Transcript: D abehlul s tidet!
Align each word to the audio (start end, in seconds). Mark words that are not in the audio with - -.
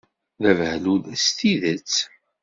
D 0.41 0.43
abehlul 0.51 1.01
s 1.23 1.25
tidet! 1.37 1.93